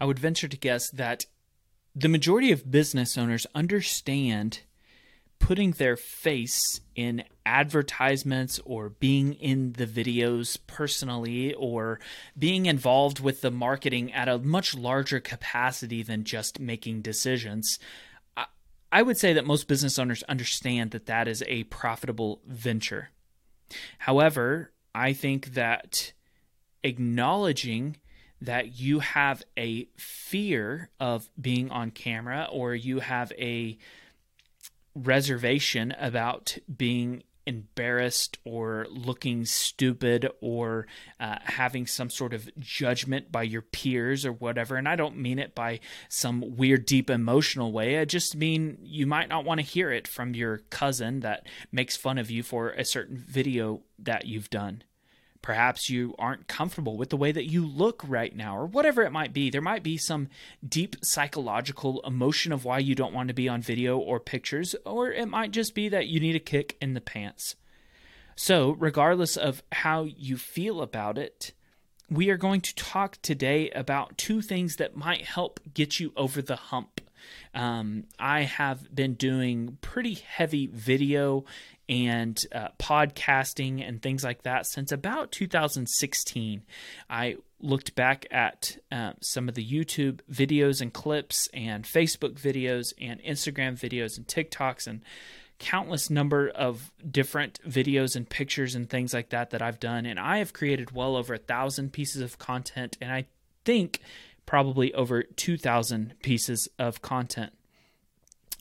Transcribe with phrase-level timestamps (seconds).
[0.00, 1.24] I would venture to guess that
[1.94, 4.60] the majority of business owners understand
[5.38, 12.00] putting their face in advertisements or being in the videos personally or
[12.38, 17.78] being involved with the marketing at a much larger capacity than just making decisions.
[18.90, 23.10] I would say that most business owners understand that that is a profitable venture.
[23.98, 26.12] However, I think that
[26.84, 27.96] acknowledging
[28.40, 33.78] that you have a fear of being on camera or you have a
[34.94, 40.86] reservation about being embarrassed or looking stupid or
[41.20, 44.76] uh, having some sort of judgment by your peers or whatever.
[44.76, 47.98] And I don't mean it by some weird, deep emotional way.
[47.98, 51.96] I just mean you might not want to hear it from your cousin that makes
[51.96, 54.82] fun of you for a certain video that you've done.
[55.44, 59.12] Perhaps you aren't comfortable with the way that you look right now, or whatever it
[59.12, 59.50] might be.
[59.50, 60.30] There might be some
[60.66, 65.12] deep psychological emotion of why you don't want to be on video or pictures, or
[65.12, 67.56] it might just be that you need a kick in the pants.
[68.34, 71.52] So, regardless of how you feel about it,
[72.08, 76.40] we are going to talk today about two things that might help get you over
[76.40, 77.02] the hump.
[77.54, 81.44] Um, I have been doing pretty heavy video
[81.88, 86.62] and uh, podcasting and things like that since about 2016.
[87.10, 92.92] I looked back at uh, some of the YouTube videos and clips, and Facebook videos,
[93.00, 95.02] and Instagram videos, and TikToks, and
[95.58, 100.04] countless number of different videos and pictures and things like that that I've done.
[100.04, 103.26] And I have created well over a thousand pieces of content, and I
[103.64, 104.00] think
[104.46, 107.52] probably over 2,000 pieces of content.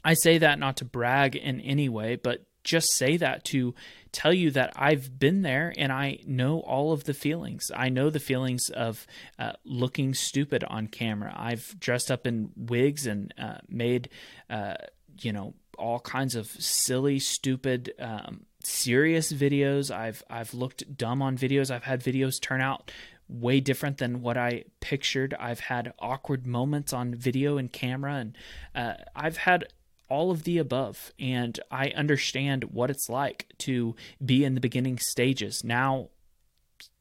[0.04, 3.74] I say that not to brag in any way, but just say that to
[4.12, 7.72] tell you that I've been there and I know all of the feelings.
[7.76, 9.06] I know the feelings of
[9.38, 11.34] uh, looking stupid on camera.
[11.36, 14.10] I've dressed up in wigs and uh, made,
[14.50, 14.76] uh,
[15.22, 19.92] you know, all kinds of silly, stupid, um, serious videos.
[19.92, 21.72] I've I've looked dumb on videos.
[21.72, 22.92] I've had videos turn out
[23.34, 25.34] way different than what I pictured.
[25.40, 28.38] I've had awkward moments on video and camera, and
[28.76, 29.66] uh, I've had
[30.10, 31.12] all of the above.
[31.20, 35.64] And I understand what it's like to be in the beginning stages.
[35.64, 36.10] Now,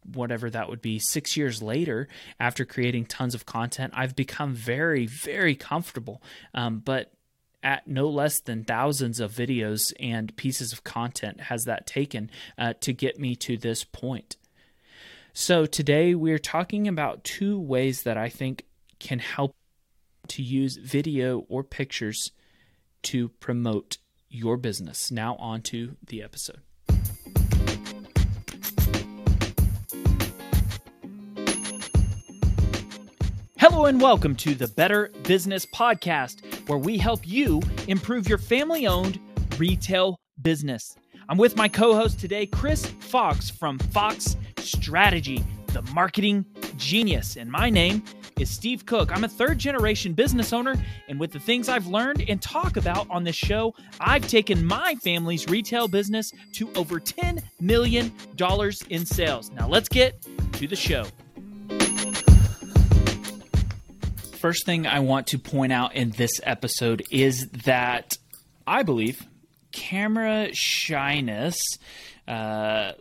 [0.05, 2.09] whatever that would be, six years later,
[2.41, 6.23] after creating tons of content, I've become very, very comfortable.
[6.55, 7.13] Um, but
[7.63, 12.73] at no less than thousands of videos and pieces of content has that taken uh,
[12.81, 14.37] to get me to this point.
[15.35, 18.67] So, today we're talking about two ways that I think
[18.99, 19.57] can help
[20.29, 22.33] to use video or pictures
[23.05, 23.97] to promote
[24.29, 25.11] your business.
[25.11, 26.61] Now, on to the episode.
[33.57, 38.87] Hello, and welcome to the Better Business Podcast, where we help you improve your family
[38.87, 39.19] owned
[39.57, 40.95] retail business.
[41.29, 46.45] I'm with my co host today, Chris Fox from Fox Strategy, the marketing
[46.77, 47.37] genius.
[47.37, 48.03] And my name
[48.39, 49.15] is Steve Cook.
[49.15, 50.75] I'm a third generation business owner,
[51.09, 54.97] and with the things I've learned and talk about on this show, I've taken my
[54.97, 58.13] family's retail business to over $10 million
[58.91, 59.51] in sales.
[59.53, 60.21] Now, let's get
[60.55, 61.07] to the show.
[64.39, 68.17] First thing I want to point out in this episode is that
[68.67, 69.25] I believe
[69.73, 71.57] camera shyness,
[72.29, 72.93] uh,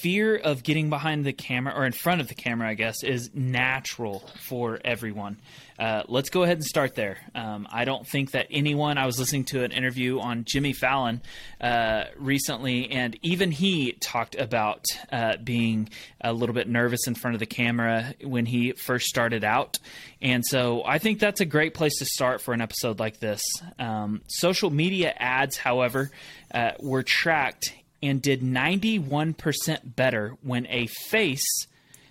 [0.00, 3.30] fear of getting behind the camera or in front of the camera, I guess, is
[3.34, 5.38] natural for everyone.
[5.82, 7.18] Uh, let's go ahead and start there.
[7.34, 11.20] Um, I don't think that anyone, I was listening to an interview on Jimmy Fallon
[11.60, 15.88] uh, recently, and even he talked about uh, being
[16.20, 19.80] a little bit nervous in front of the camera when he first started out.
[20.20, 23.42] And so I think that's a great place to start for an episode like this.
[23.76, 26.12] Um, social media ads, however,
[26.54, 31.66] uh, were tracked and did 91% better when a face,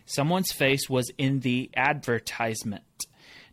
[0.05, 2.83] someone's face, was in the advertisement.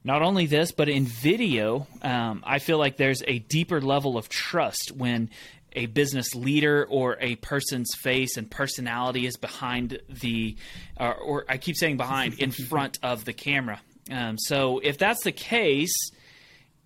[0.05, 4.29] Not only this, but in video, um, I feel like there's a deeper level of
[4.29, 5.31] trust when
[5.73, 10.57] a business leader or a person's face and personality is behind the,
[10.99, 13.81] uh, or I keep saying behind, in front of the camera.
[14.11, 15.95] Um, so if that's the case,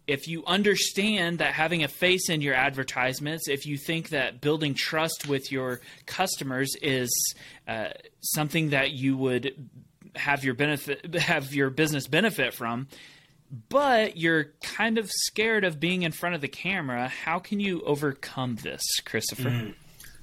[0.06, 4.74] if you understand that having a face in your advertisements, if you think that building
[4.74, 7.34] trust with your customers is
[7.68, 9.70] uh, something that you would
[10.14, 12.88] have your benefit have your business benefit from,
[13.68, 17.82] but you're kind of scared of being in front of the camera, how can you
[17.82, 19.50] overcome this, Christopher?
[19.50, 19.74] Mm.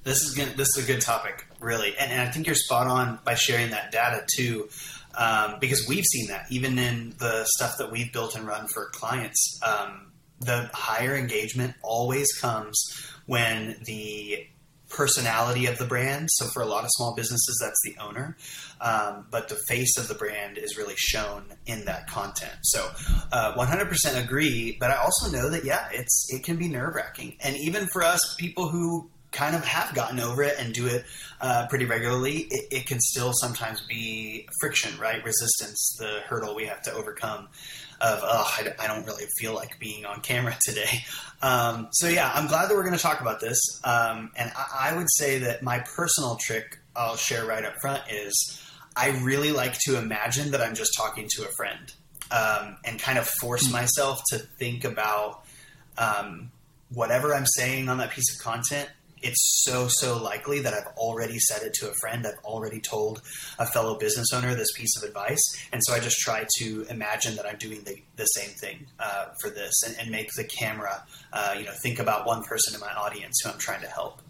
[0.02, 2.86] This is good, this is a good topic, really, and, and I think you're spot
[2.86, 4.68] on by sharing that data too.
[5.14, 8.86] um, because we've seen that even in the stuff that we've built and run for
[8.90, 9.60] clients.
[9.66, 12.82] Um, the higher engagement always comes
[13.26, 14.46] when the
[14.90, 16.28] personality of the brand.
[16.32, 18.36] So for a lot of small businesses, that's the owner,
[18.80, 22.58] um, but the face of the brand is really shown in that content.
[22.62, 22.90] So
[23.32, 24.76] uh, 100% agree.
[24.78, 28.02] But I also know that yeah, it's it can be nerve wracking, and even for
[28.02, 31.04] us people who kind of have gotten over it and do it
[31.40, 35.24] uh, pretty regularly, it, it, can still sometimes be friction, right?
[35.24, 37.48] Resistance, the hurdle we have to overcome
[38.00, 41.04] of, oh, I, I don't really feel like being on camera today.
[41.42, 43.58] Um, so, yeah, I'm glad that we're going to talk about this.
[43.84, 48.02] Um, and I, I would say that my personal trick I'll share right up front
[48.10, 48.62] is
[48.96, 51.92] I really like to imagine that I'm just talking to a friend
[52.30, 53.72] um, and kind of force hmm.
[53.72, 55.44] myself to think about
[55.98, 56.50] um,
[56.92, 58.88] whatever I'm saying on that piece of content
[59.22, 62.26] it's so so likely that I've already said it to a friend.
[62.26, 63.22] I've already told
[63.58, 65.40] a fellow business owner this piece of advice,
[65.72, 69.26] and so I just try to imagine that I'm doing the, the same thing uh,
[69.40, 72.80] for this, and, and, make the camera, uh, you know, think about one person in
[72.80, 74.20] my audience who I'm trying to help.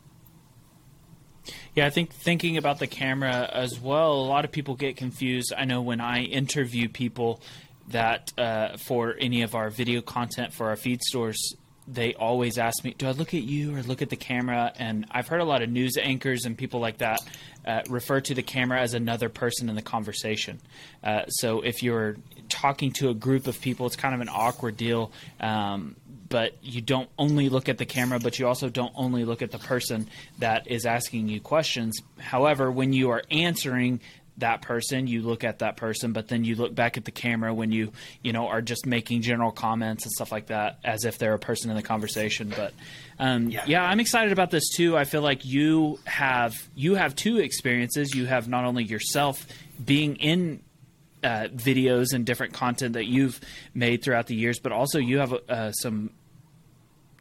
[1.75, 4.12] Yeah, I think thinking about the camera as well.
[4.12, 5.52] A lot of people get confused.
[5.56, 7.40] I know when I interview people
[7.88, 11.54] that uh, for any of our video content for our feed stores
[11.92, 15.06] they always ask me, "Do I look at you or look at the camera?" And
[15.10, 17.19] I've heard a lot of news anchors and people like that
[17.66, 20.60] uh, refer to the camera as another person in the conversation.
[21.02, 22.16] Uh, so if you're
[22.48, 25.12] talking to a group of people, it's kind of an awkward deal.
[25.40, 25.96] Um,
[26.28, 29.50] but you don't only look at the camera, but you also don't only look at
[29.50, 30.08] the person
[30.38, 32.00] that is asking you questions.
[32.19, 34.00] However, when you are answering
[34.40, 37.52] that person you look at that person but then you look back at the camera
[37.54, 37.92] when you
[38.22, 41.38] you know are just making general comments and stuff like that as if they're a
[41.38, 42.72] person in the conversation but
[43.19, 43.64] um, yeah.
[43.66, 43.82] yeah.
[43.82, 48.26] i'm excited about this too i feel like you have you have two experiences you
[48.26, 49.46] have not only yourself
[49.82, 50.60] being in
[51.22, 53.38] uh, videos and different content that you've
[53.75, 56.10] made throughout the years but also you have uh, some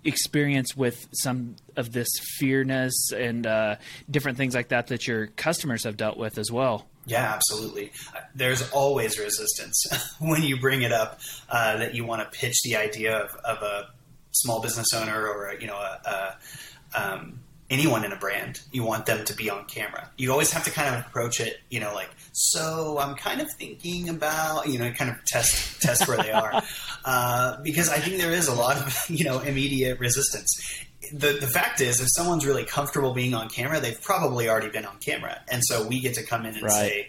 [0.04, 2.08] experience with some of this
[2.38, 3.76] fearness and uh,
[4.10, 6.88] different things like that that your customers have dealt with as well.
[7.10, 7.92] Yeah, absolutely.
[8.36, 9.84] There's always resistance
[10.20, 11.20] when you bring it up
[11.50, 13.90] uh, that you want to pitch the idea of, of, a
[14.32, 17.40] small business owner or you know a, a um,
[17.72, 18.62] anyone in a brand.
[18.72, 20.08] You want them to be on camera.
[20.18, 23.00] You always have to kind of approach it, you know, like so.
[23.00, 26.62] I'm kind of thinking about you know, kind of test test where they are
[27.06, 31.48] uh, because I think there is a lot of you know immediate resistance the, the
[31.48, 35.42] fact is, if someone's really comfortable being on camera, they've probably already been on camera.
[35.50, 36.72] And so we get to come in and right.
[36.72, 37.08] say,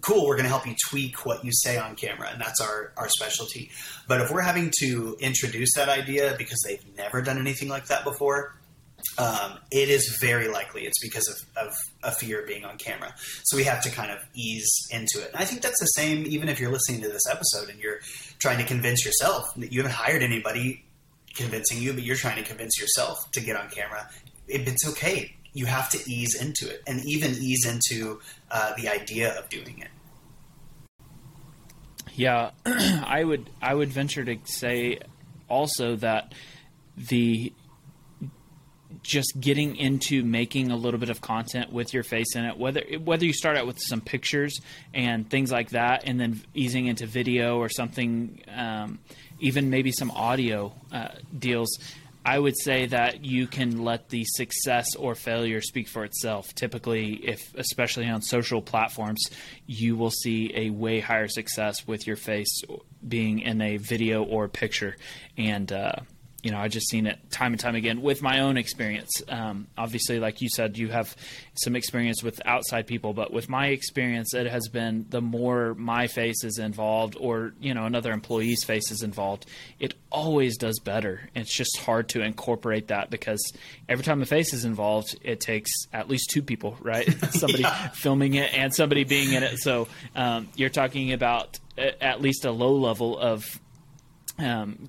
[0.00, 2.28] cool, we're going to help you tweak what you say on camera.
[2.30, 3.70] And that's our, our specialty.
[4.08, 8.04] But if we're having to introduce that idea because they've never done anything like that
[8.04, 8.56] before,
[9.18, 11.72] um, it is very likely it's because of, of,
[12.04, 13.12] a fear of being on camera.
[13.44, 15.32] So we have to kind of ease into it.
[15.32, 17.98] And I think that's the same even if you're listening to this episode and you're
[18.38, 20.84] trying to convince yourself that you haven't hired anybody
[21.34, 24.08] convincing you, but you're trying to convince yourself to get on camera.
[24.46, 25.34] it's okay.
[25.54, 28.20] You have to ease into it, and even ease into
[28.50, 29.88] uh, the idea of doing it.
[32.14, 34.98] Yeah, I would I would venture to say
[35.48, 36.32] also that
[36.96, 37.52] the
[39.02, 42.82] just getting into making a little bit of content with your face in it whether
[43.02, 44.60] whether you start out with some pictures
[44.94, 48.98] and things like that and then easing into video or something um,
[49.42, 51.78] even maybe some audio uh, deals,
[52.24, 56.54] I would say that you can let the success or failure speak for itself.
[56.54, 59.20] Typically, if especially on social platforms,
[59.66, 62.62] you will see a way higher success with your face
[63.06, 64.96] being in a video or picture,
[65.36, 65.96] and uh,
[66.42, 69.22] you know, I just seen it time and time again with my own experience.
[69.28, 71.14] Um, obviously, like you said, you have
[71.54, 76.08] some experience with outside people, but with my experience, it has been the more my
[76.08, 79.46] face is involved, or you know, another employee's face is involved,
[79.78, 81.28] it always does better.
[81.34, 83.52] It's just hard to incorporate that because
[83.88, 87.08] every time a face is involved, it takes at least two people, right?
[87.30, 87.88] somebody yeah.
[87.90, 89.58] filming it and somebody being in it.
[89.58, 93.60] So um, you're talking about at least a low level of
[94.38, 94.88] um,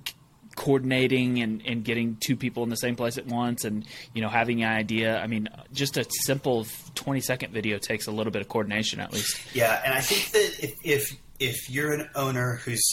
[0.56, 4.28] coordinating and, and getting two people in the same place at once and you know
[4.28, 8.42] having an idea i mean just a simple 20 second video takes a little bit
[8.42, 12.60] of coordination at least yeah and i think that if if, if you're an owner
[12.64, 12.84] who's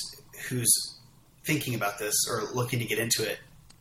[0.50, 0.72] who's
[1.44, 3.39] thinking about this or looking to get into it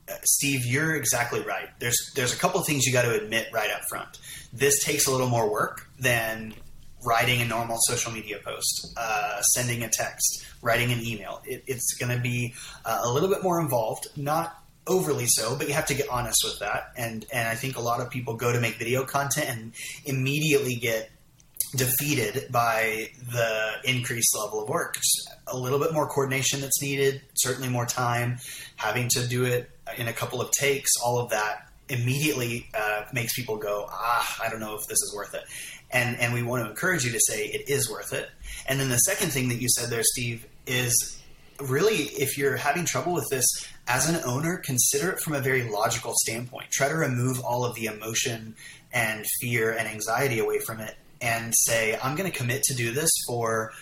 [0.08, 1.68] uh, Steve, you're exactly right.
[1.78, 4.18] There's there's a couple of things you got to admit right up front.
[4.52, 6.54] This takes a little more work than
[7.04, 11.42] writing a normal social media post, uh, sending a text, writing an email.
[11.44, 15.68] It, it's going to be uh, a little bit more involved, not overly so, but
[15.68, 16.92] you have to get honest with that.
[16.96, 19.72] And and I think a lot of people go to make video content and
[20.04, 21.10] immediately get
[21.76, 24.94] defeated by the increased level of work.
[24.94, 28.38] Just a little bit more coordination that's needed, certainly more time,
[28.76, 33.34] having to do it in a couple of takes, all of that immediately uh, makes
[33.34, 35.42] people go, ah, I don't know if this is worth it.
[35.92, 38.30] And, and we want to encourage you to say it is worth it.
[38.68, 41.22] And then the second thing that you said there, Steve, is
[41.60, 43.46] really if you're having trouble with this
[43.86, 46.70] as an owner, consider it from a very logical standpoint.
[46.70, 48.54] Try to remove all of the emotion
[48.92, 52.92] and fear and anxiety away from it and say, I'm going to commit to do
[52.92, 53.72] this for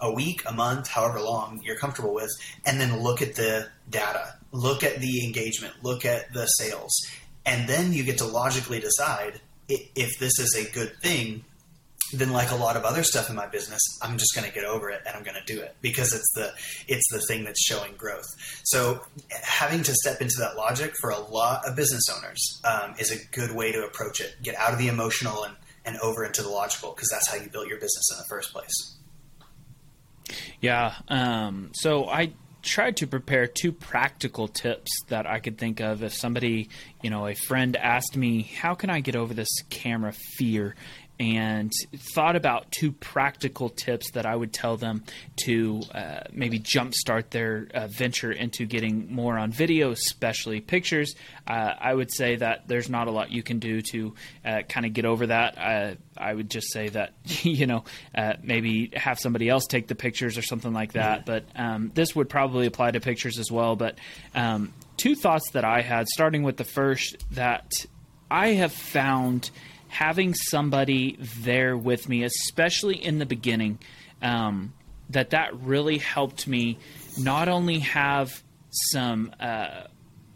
[0.00, 2.30] a week, a month, however long you're comfortable with,
[2.64, 6.92] and then look at the data, look at the engagement, look at the sales,
[7.44, 11.44] and then you get to logically decide if this is a good thing.
[12.12, 14.64] Then, like a lot of other stuff in my business, I'm just going to get
[14.64, 16.52] over it and I'm going to do it because it's the
[16.86, 18.26] it's the thing that's showing growth.
[18.64, 19.02] So,
[19.42, 23.26] having to step into that logic for a lot of business owners um, is a
[23.36, 24.36] good way to approach it.
[24.42, 27.48] Get out of the emotional and and over into the logical because that's how you
[27.50, 28.96] built your business in the first place.
[30.60, 30.94] Yeah.
[31.08, 36.12] Um, so I tried to prepare two practical tips that I could think of if
[36.12, 36.68] somebody,
[37.02, 40.74] you know, a friend asked me, "How can I get over this camera fear?"
[41.20, 41.72] And
[42.14, 45.02] thought about two practical tips that I would tell them
[45.44, 51.16] to uh, maybe jumpstart their uh, venture into getting more on video, especially pictures.
[51.46, 54.86] Uh, I would say that there's not a lot you can do to uh, kind
[54.86, 55.58] of get over that.
[55.58, 57.84] Uh, I would just say that you know
[58.14, 61.26] uh, maybe have somebody else take the pictures or something like that.
[61.26, 63.74] But um, this would probably apply to pictures as well.
[63.74, 63.98] But
[64.34, 67.70] um, two thoughts that I had, starting with the first, that
[68.30, 69.50] I have found
[69.88, 73.78] having somebody there with me, especially in the beginning,
[74.22, 74.72] um,
[75.10, 76.78] that that really helped me
[77.18, 79.84] not only have some uh,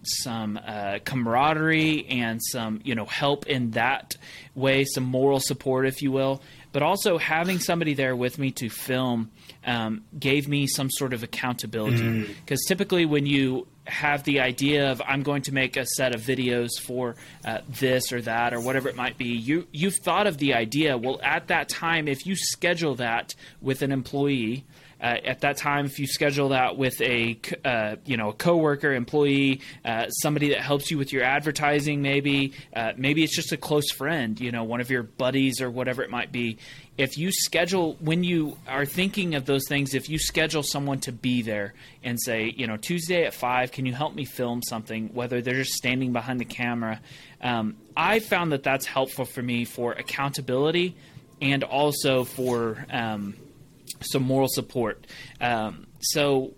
[0.04, 4.16] some uh, camaraderie and some you know help in that
[4.54, 6.42] way, some moral support, if you will,
[6.72, 9.30] but also having somebody there with me to film
[9.64, 12.68] um, gave me some sort of accountability because mm.
[12.68, 16.70] typically when you have the idea of I'm going to make a set of videos
[16.80, 19.28] for uh, this or that or whatever it might be.
[19.28, 20.96] You you've thought of the idea.
[20.96, 24.64] Well, at that time, if you schedule that with an employee.
[25.02, 28.92] Uh, at that time, if you schedule that with a uh, you know a coworker,
[28.92, 33.56] employee, uh, somebody that helps you with your advertising, maybe uh, maybe it's just a
[33.56, 36.58] close friend, you know, one of your buddies or whatever it might be.
[36.96, 41.10] If you schedule when you are thinking of those things if you schedule someone to
[41.10, 41.72] be there
[42.04, 45.08] and say you know tuesday at five can you help me film something?
[45.14, 47.00] Whether they're just standing behind the camera.
[47.40, 50.94] Um, i found that that's helpful for me for accountability
[51.40, 53.34] and also for um,
[54.02, 55.06] some moral support.
[55.40, 56.54] Um, so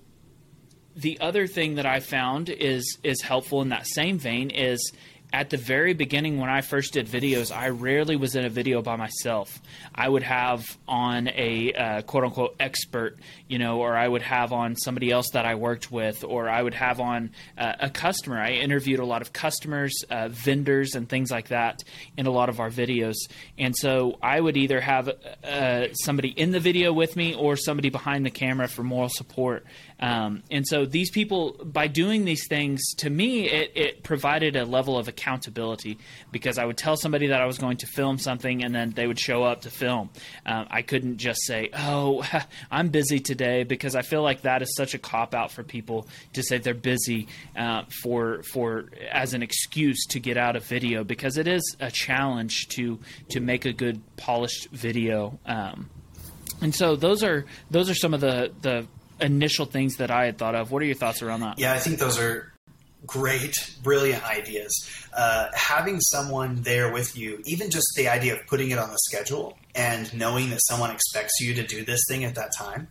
[0.96, 4.92] the other thing that i found is is helpful in that same vein is
[5.35, 8.83] at the very beginning when I first did videos, I rarely was in a video
[8.83, 9.61] by myself.
[9.93, 14.53] I would have on a uh, quote unquote expert, you know, or I would have
[14.53, 18.38] on somebody else that I worked with, or I would have on uh, a customer.
[18.38, 21.83] I interviewed a lot of customers, uh, vendors, and things like that
[22.17, 23.17] in a lot of our videos.
[23.59, 25.11] And so I would either have
[25.43, 29.67] uh, somebody in the video with me or somebody behind the camera for moral support.
[30.04, 34.66] Um, and so these people, by doing these things, to me, it, it, provided a
[34.66, 35.96] level of accountability
[36.30, 39.06] because I would tell somebody that I was going to film something and then they
[39.06, 40.11] would show up to film.
[40.44, 42.23] Um, I couldn't just say, oh,
[42.70, 46.06] I'm busy today because I feel like that is such a cop out for people
[46.34, 51.02] to say they're busy uh, for, for as an excuse to get out of video
[51.02, 52.99] because it is a challenge to,
[53.30, 55.38] to make a good polished video.
[55.46, 55.88] Um,
[56.61, 58.87] and so those are those are some of the the
[59.21, 60.71] initial things that I had thought of.
[60.71, 61.59] What are your thoughts around that?
[61.59, 62.52] Yeah, I think those are
[63.06, 64.88] great, brilliant ideas.
[65.16, 68.99] Uh, having someone there with you, even just the idea of putting it on the
[68.99, 72.88] schedule and knowing that someone expects you to do this thing at that time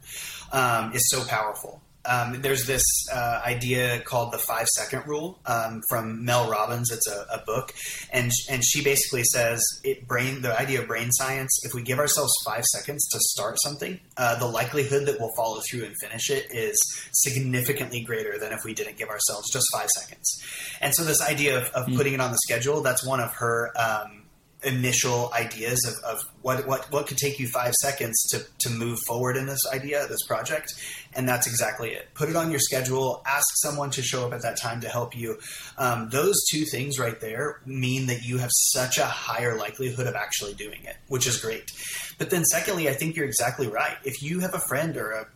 [0.51, 2.83] um, is so powerful um, there's this
[3.13, 6.91] uh, idea called the five second rule um, from Mel Robbins.
[6.91, 7.73] It's a, a, book,
[8.11, 11.61] and and she basically says it brain the idea of brain science.
[11.63, 15.61] If we give ourselves five seconds to start something, uh, the likelihood that we'll follow
[15.69, 16.77] through and finish it is
[17.13, 20.43] significantly greater than if we didn't give ourselves just five seconds.
[20.81, 21.95] And so this idea of, of mm.
[21.95, 23.71] putting it on the schedule that's one of her.
[23.77, 24.23] Um,
[24.65, 28.99] initial ideas of, of what, what what could take you five seconds to, to move
[29.05, 30.73] forward in this idea, this project,
[31.15, 32.13] and that's exactly it.
[32.13, 33.21] Put it on your schedule.
[33.25, 35.37] Ask someone to show up at that time to help you.
[35.77, 40.15] Um, those two things right there mean that you have such a higher likelihood of
[40.15, 41.71] actually doing it, which is great.
[42.17, 43.97] But then, secondly, I think you're exactly right.
[44.03, 45.27] If you have a friend or a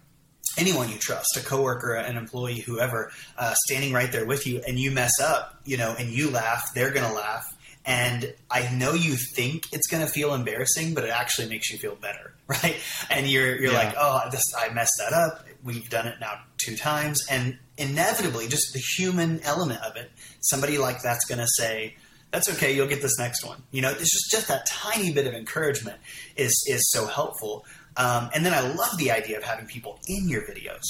[0.57, 4.79] anyone you trust, a coworker, an employee, whoever, uh, standing right there with you, and
[4.79, 7.46] you mess up, you know, and you laugh, they're going to laugh
[7.86, 11.77] And I know you think it's going to feel embarrassing, but it actually makes you
[11.77, 12.75] feel better, right?
[13.10, 13.77] And you're you're yeah.
[13.77, 15.47] like, oh, this I messed that up.
[15.67, 20.09] We've done it now two times, and inevitably, just the human element of it,
[20.39, 21.95] somebody like that's going to say,
[22.31, 22.74] "That's okay.
[22.74, 25.97] You'll get this next one." You know, it's just just that tiny bit of encouragement
[26.38, 27.65] is is so helpful.
[27.97, 30.86] Um, and then I love the idea of having people in your videos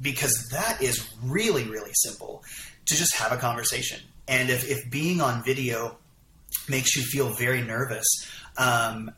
[0.00, 2.42] because that is really really simple
[2.84, 4.00] to just have a conversation.
[4.28, 5.96] And if, if being on video
[6.68, 8.06] makes you feel very nervous,
[8.58, 9.10] um,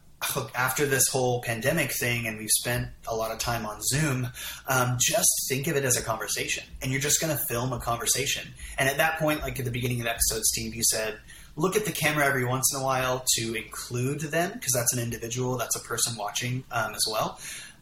[0.55, 4.29] after this whole pandemic thing and we've spent a lot of time on Zoom,
[4.69, 6.65] um, just think of it as a conversation.
[6.83, 8.49] And you're just going to film a conversation.
[8.79, 11.19] And at that point, like at the beginning of the episode, Steve, you said,
[11.57, 15.03] look at the camera every once in a while to include them because that's an
[15.03, 17.41] individual, that's a person watching um, as well.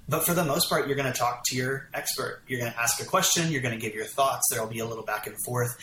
[0.09, 2.41] But for the most part, you're going to talk to your expert.
[2.47, 4.79] You're going to ask a question, you're going to give your thoughts, there will be
[4.79, 5.77] a little back and forth.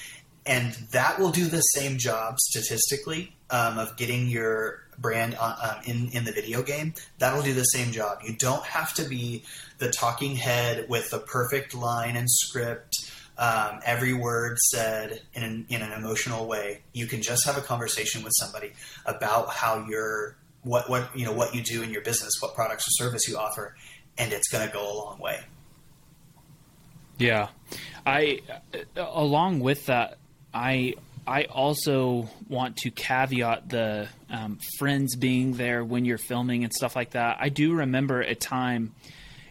[0.47, 5.75] And that will do the same job statistically um, of getting your brand on, um,
[5.85, 8.19] in in the video game, that'll do the same job.
[8.23, 9.43] You don't have to be
[9.77, 12.93] the talking head with the perfect line and script,
[13.37, 16.81] um, every word said in an, in an emotional way.
[16.93, 18.71] You can just have a conversation with somebody
[19.05, 22.87] about how you're what what you know what you do in your business, what products
[22.87, 23.75] or service you offer,
[24.17, 25.39] and it's going to go a long way.
[27.17, 27.49] Yeah,
[28.05, 28.39] I
[28.95, 30.17] along with that,
[30.53, 30.95] I
[31.27, 36.95] I also want to caveat the um, friends being there when you're filming and stuff
[36.95, 37.37] like that.
[37.39, 38.93] I do remember a time,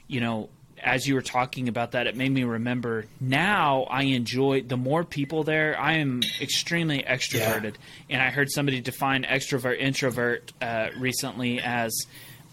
[0.07, 0.51] you know,
[0.83, 5.03] as you were talking about that, it made me remember now I enjoy the more
[5.03, 5.81] people there.
[5.81, 7.75] I am extremely extroverted.
[8.09, 8.17] Yeah.
[8.17, 12.07] And I heard somebody define extrovert, introvert uh, recently as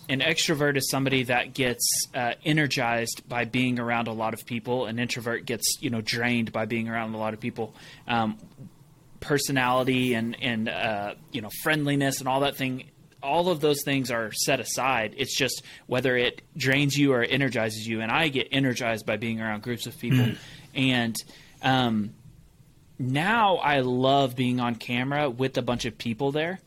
[0.10, 4.86] an extrovert is somebody that gets uh, energized by being around a lot of people.
[4.86, 7.74] An introvert gets, you know, drained by being around a lot of people.
[8.08, 8.38] Um,
[9.22, 12.84] personality and and uh, you know friendliness and all that thing
[13.24, 15.14] all of those things are set aside.
[15.18, 18.02] It's just whether it drains you or energizes you.
[18.02, 20.20] And i get energized by being around groups of people.
[20.20, 20.38] Mm.
[20.74, 21.16] and
[21.62, 22.14] um,
[22.98, 26.60] now i love being on camera with a bunch of people there.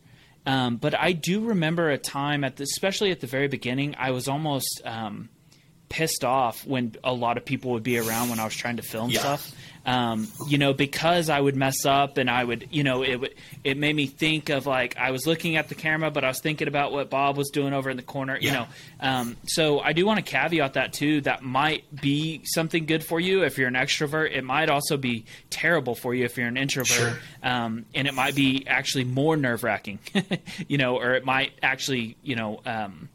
[0.47, 4.11] Um, but i do remember a time at the, especially at the very beginning i
[4.11, 5.29] was almost um,
[5.89, 8.83] pissed off when a lot of people would be around when i was trying to
[8.83, 9.21] film yeah.
[9.21, 9.55] stuff
[9.87, 13.35] um, you know, because I would mess up and I would, you know, it would,
[13.65, 16.41] it made me think of like I was looking at the camera, but I was
[16.41, 18.47] thinking about what Bob was doing over in the corner, yeah.
[18.47, 18.67] you know.
[19.01, 21.21] Um, so I do want to caveat that too.
[21.23, 24.35] That might be something good for you if you're an extrovert.
[24.35, 27.19] It might also be terrible for you if you're an introvert, sure.
[27.43, 29.99] um, and it might be actually more nerve wracking,
[30.69, 32.61] you know, or it might actually, you know.
[32.65, 33.11] Um,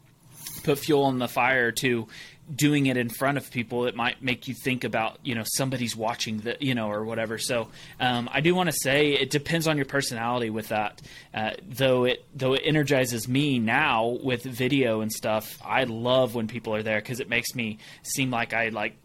[0.64, 2.06] put fuel on the fire to
[2.54, 5.96] doing it in front of people, it might make you think about you know somebody's
[5.96, 7.38] watching the you know or whatever.
[7.38, 11.02] So um, I do want to say it depends on your personality with that.
[11.34, 15.58] Uh, though it though it energizes me now with video and stuff.
[15.64, 18.96] I love when people are there because it makes me seem like I like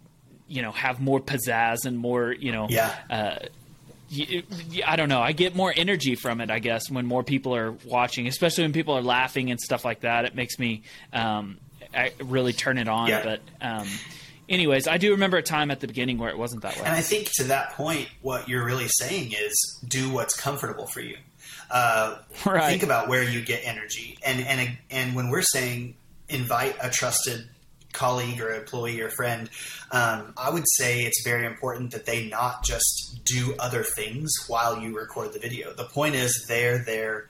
[0.48, 2.94] you know have more pizzazz and more you know yeah.
[3.10, 3.36] Uh,
[4.86, 5.20] I don't know.
[5.20, 8.72] I get more energy from it, I guess, when more people are watching, especially when
[8.72, 10.24] people are laughing and stuff like that.
[10.24, 11.58] It makes me um,
[12.22, 13.08] really turn it on.
[13.08, 13.22] Yeah.
[13.22, 13.88] But um,
[14.48, 16.82] anyways, I do remember a time at the beginning where it wasn't that way.
[16.84, 21.00] And I think to that point, what you're really saying is do what's comfortable for
[21.00, 21.16] you.
[21.70, 22.70] Uh, right.
[22.70, 25.96] Think about where you get energy, and and and when we're saying
[26.28, 27.48] invite a trusted
[27.92, 29.48] colleague or employee or friend,
[29.90, 34.80] um, I would say it's very important that they not just do other things while
[34.80, 35.72] you record the video.
[35.72, 37.28] The point is they're there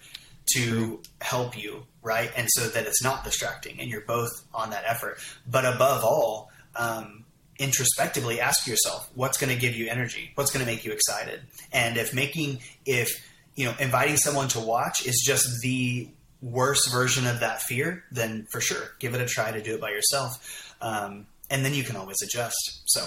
[0.53, 2.31] to help you, right?
[2.37, 5.19] And so that it's not distracting and you're both on that effort.
[5.47, 7.25] But above all, um,
[7.59, 11.41] introspectively ask yourself what's going to give you energy what's going to make you excited
[11.73, 16.09] and if making if you know inviting someone to watch is just the
[16.43, 19.81] worst version of that fear then for sure give it a try to do it
[19.81, 23.07] by yourself um, and then you can always adjust so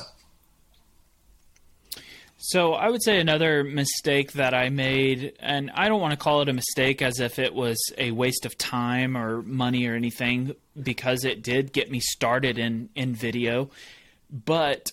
[2.37, 6.41] so I would say another mistake that I made, and I don't want to call
[6.41, 10.55] it a mistake as if it was a waste of time or money or anything,
[10.81, 13.71] because it did get me started in in video.
[14.29, 14.91] But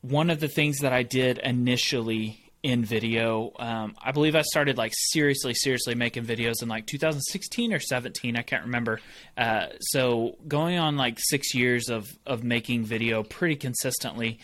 [0.00, 4.76] one of the things that I did initially in video, um, I believe I started
[4.76, 8.36] like seriously, seriously making videos in like 2016 or 17.
[8.36, 9.00] I can't remember.
[9.36, 14.40] Uh, so going on like six years of of making video pretty consistently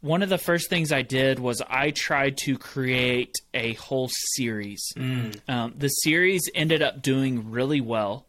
[0.00, 4.82] one of the first things I did was I tried to create a whole series.
[4.96, 5.36] Mm.
[5.48, 8.26] Um, the series ended up doing really well.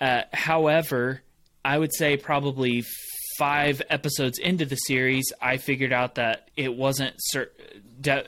[0.00, 1.22] Uh, however,
[1.64, 2.84] I would say probably
[3.38, 7.50] five episodes into the series, I figured out that it wasn't cer-
[8.00, 8.26] de-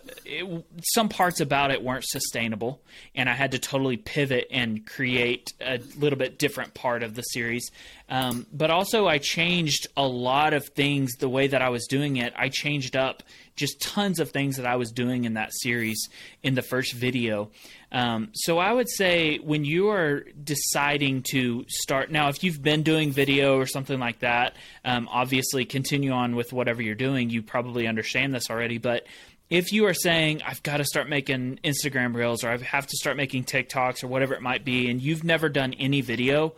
[0.95, 2.81] some parts about it weren't sustainable,
[3.15, 7.23] and I had to totally pivot and create a little bit different part of the
[7.23, 7.71] series.
[8.09, 12.17] Um, but also, I changed a lot of things the way that I was doing
[12.17, 12.33] it.
[12.37, 13.23] I changed up
[13.57, 16.09] just tons of things that I was doing in that series
[16.43, 17.51] in the first video.
[17.93, 22.83] Um, so I would say when you are deciding to start now, if you've been
[22.83, 27.31] doing video or something like that, um, obviously continue on with whatever you're doing.
[27.31, 29.07] You probably understand this already, but
[29.51, 32.97] if you are saying I've got to start making Instagram reels or I have to
[32.97, 36.55] start making TikToks or whatever it might be, and you've never done any video,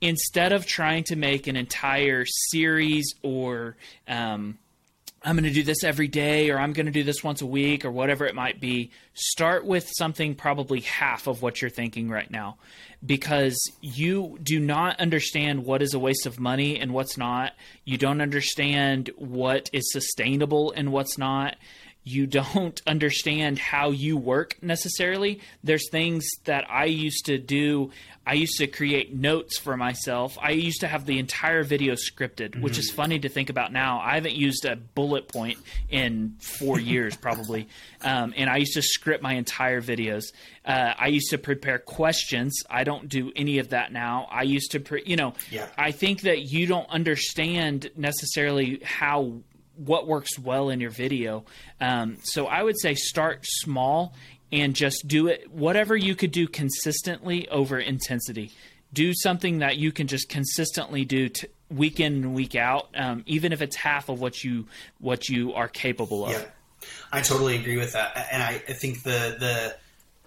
[0.00, 3.76] instead of trying to make an entire series or
[4.08, 4.58] um,
[5.22, 7.46] I'm going to do this every day or I'm going to do this once a
[7.46, 12.08] week or whatever it might be, start with something probably half of what you're thinking
[12.08, 12.56] right now
[13.04, 17.52] because you do not understand what is a waste of money and what's not.
[17.84, 21.56] You don't understand what is sustainable and what's not
[22.04, 25.40] you don't understand how you work necessarily.
[25.62, 27.90] There's things that I used to do.
[28.26, 30.38] I used to create notes for myself.
[30.40, 32.62] I used to have the entire video scripted, mm-hmm.
[32.62, 32.96] which is mm-hmm.
[32.96, 34.00] funny to think about now.
[34.00, 35.58] I haven't used a bullet point
[35.88, 37.68] in four years, probably.
[38.02, 40.24] Um, and I used to script my entire videos.
[40.64, 42.62] Uh, I used to prepare questions.
[42.68, 44.28] I don't do any of that now.
[44.30, 45.66] I used to, pre- you know, yeah.
[45.76, 49.40] I think that you don't understand necessarily how
[49.84, 51.44] what works well in your video.
[51.80, 54.14] Um, so I would say start small
[54.52, 58.52] and just do it whatever you could do consistently over intensity.
[58.92, 61.30] Do something that you can just consistently do
[61.70, 64.66] week in and week out, um, even if it's half of what you
[64.98, 66.32] what you are capable of.
[66.32, 66.44] Yeah,
[67.12, 69.76] I totally agree with that, and I, I think the the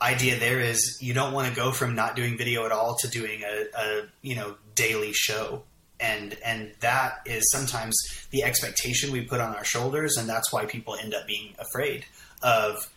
[0.01, 3.09] idea there is you don't want to go from not doing video at all to
[3.09, 5.63] doing a, a you know daily show
[6.03, 7.95] and and that is sometimes
[8.31, 12.05] the expectation we put on our shoulders and that's why people end up being afraid
[12.43, 12.89] of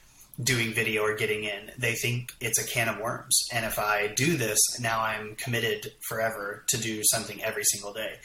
[0.43, 4.07] doing video or getting in they think it's a can of worms and if i
[4.09, 8.17] do this now i'm committed forever to do something every single day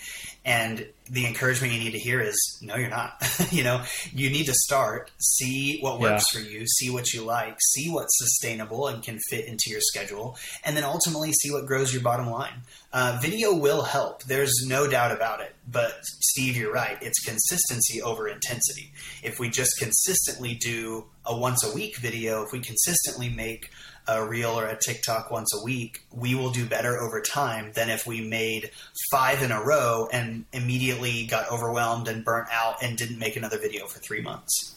[0.44, 3.14] and the encouragement you need to hear is no you're not
[3.52, 3.82] you know
[4.14, 6.42] you need to start see what works yeah.
[6.42, 10.38] for you see what you like see what's sustainable and can fit into your schedule
[10.66, 12.62] and then ultimately see what grows your bottom line
[12.94, 14.24] uh, video will help.
[14.24, 15.56] There's no doubt about it.
[15.70, 16.98] But Steve, you're right.
[17.02, 18.92] It's consistency over intensity.
[19.24, 23.70] If we just consistently do a once a week video, if we consistently make
[24.08, 27.90] a reel or a TikTok once a week, we will do better over time than
[27.90, 28.72] if we made
[29.12, 33.58] five in a row and immediately got overwhelmed and burnt out and didn't make another
[33.58, 34.76] video for three months.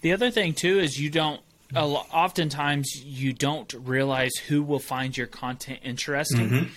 [0.00, 1.40] The other thing too is you don't
[1.74, 6.48] oftentimes you don't realize who will find your content interesting.
[6.48, 6.68] Mm-hmm.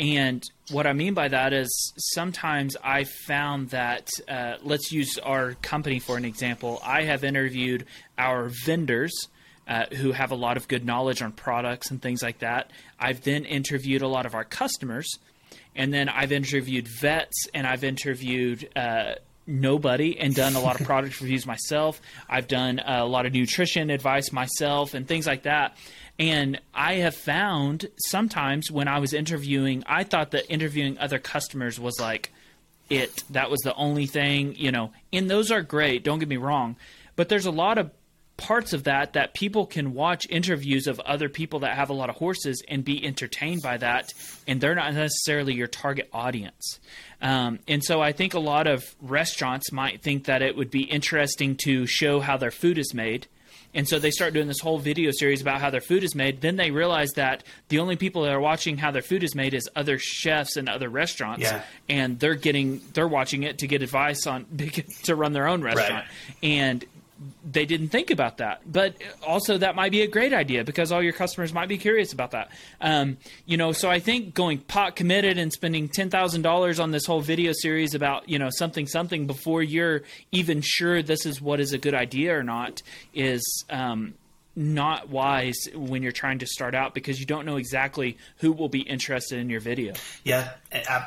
[0.00, 5.54] And what I mean by that is sometimes I found that, uh, let's use our
[5.54, 6.80] company for an example.
[6.84, 7.86] I have interviewed
[8.18, 9.12] our vendors
[9.68, 12.70] uh, who have a lot of good knowledge on products and things like that.
[12.98, 15.08] I've then interviewed a lot of our customers.
[15.74, 19.14] And then I've interviewed vets and I've interviewed uh,
[19.46, 22.00] nobody and done a lot of product reviews myself.
[22.28, 25.76] I've done a lot of nutrition advice myself and things like that.
[26.22, 31.80] And I have found sometimes when I was interviewing, I thought that interviewing other customers
[31.80, 32.32] was like
[32.88, 33.24] it.
[33.30, 36.76] That was the only thing, you know, and those are great, don't get me wrong.
[37.16, 37.90] But there's a lot of
[38.36, 42.08] parts of that that people can watch interviews of other people that have a lot
[42.08, 44.08] of horses and be entertained by that
[44.46, 46.80] and they're not necessarily your target audience
[47.20, 50.82] um, and so i think a lot of restaurants might think that it would be
[50.82, 53.26] interesting to show how their food is made
[53.74, 56.40] and so they start doing this whole video series about how their food is made.
[56.40, 59.54] Then they realize that the only people that are watching how their food is made
[59.54, 61.62] is other chefs and other restaurants, yeah.
[61.88, 64.46] and they're getting they're watching it to get advice on
[65.04, 66.04] to run their own restaurant.
[66.04, 66.48] Right.
[66.50, 66.84] And
[67.50, 68.60] they didn't think about that.
[68.70, 72.12] But also, that might be a great idea because all your customers might be curious
[72.12, 72.50] about that.
[72.80, 76.90] Um, you know, so I think going pot committed and spending ten thousand dollars on
[76.90, 81.40] this whole video series about you know something something before you're even sure this is
[81.40, 82.82] what is a good idea or not
[83.14, 84.14] is um,
[84.54, 88.68] not wise when you're trying to start out because you don't know exactly who will
[88.68, 89.94] be interested in your video.
[90.24, 90.52] Yeah,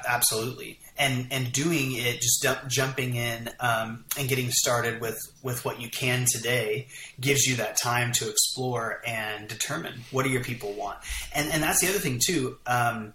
[0.08, 5.64] absolutely and and doing it, just dump, jumping in um, and getting started with with
[5.66, 6.88] what you can today
[7.20, 11.00] gives you that time to explore and determine what do your people want.
[11.34, 12.58] And and that's the other thing too.
[12.66, 13.14] Um,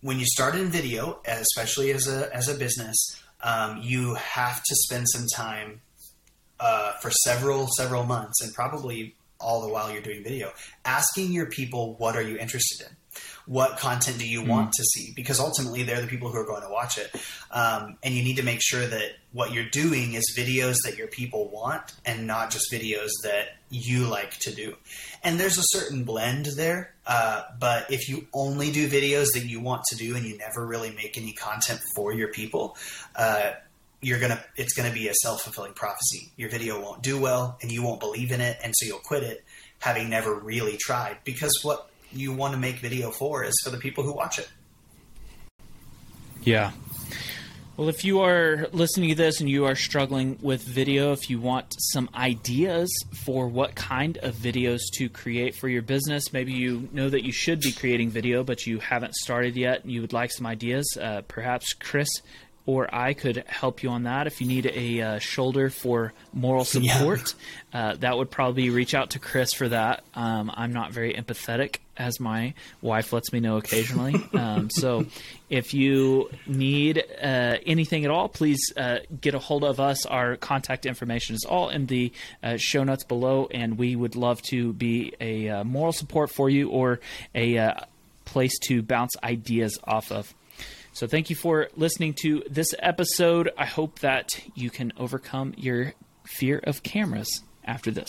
[0.00, 2.96] when you start in video, especially as a as a business,
[3.42, 5.80] um, you have to spend some time
[6.60, 10.52] uh, for several several months, and probably all the while you're doing video,
[10.84, 12.96] asking your people what are you interested in
[13.46, 14.48] What content do you mm.
[14.48, 15.12] want to see?
[15.14, 17.14] Because ultimately, they're the people who are going to watch it.
[17.50, 21.08] Um, and you need to make sure that what you're doing is videos that your
[21.08, 24.76] people want and not just videos that you like to do.
[25.22, 26.94] And there's a certain blend there.
[27.06, 30.64] Uh, but if you only do videos that you want to do and you never
[30.64, 32.76] really make any content for your people,
[33.16, 33.52] uh,
[34.04, 37.82] you're gonna it's gonna be a self-fulfilling prophecy your video won't do well and you
[37.82, 39.42] won't believe in it and so you'll quit it
[39.78, 43.78] having never really tried because what you want to make video for is for the
[43.78, 44.48] people who watch it.
[46.42, 46.72] Yeah.
[47.76, 51.40] Well if you are listening to this and you are struggling with video if you
[51.40, 52.88] want some ideas
[53.24, 57.32] for what kind of videos to create for your business maybe you know that you
[57.32, 60.86] should be creating video but you haven't started yet and you would like some ideas
[61.00, 62.08] uh, perhaps chris
[62.66, 64.26] or I could help you on that.
[64.26, 67.34] If you need a uh, shoulder for moral support,
[67.72, 67.88] yeah.
[67.88, 70.02] uh, that would probably reach out to Chris for that.
[70.14, 74.14] Um, I'm not very empathetic, as my wife lets me know occasionally.
[74.34, 75.04] um, so
[75.50, 80.06] if you need uh, anything at all, please uh, get a hold of us.
[80.06, 84.40] Our contact information is all in the uh, show notes below, and we would love
[84.42, 87.00] to be a uh, moral support for you or
[87.34, 87.84] a
[88.24, 90.34] place to bounce ideas off of.
[90.94, 93.50] So thank you for listening to this episode.
[93.58, 98.08] I hope that you can overcome your fear of cameras after this.